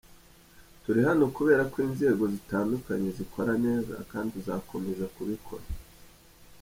[0.83, 5.65] Turi hano kubera ko inzego zitandukanye zikora neza kandi tuzakomeza kubikora.